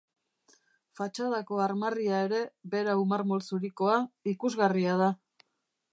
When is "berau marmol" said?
2.73-3.47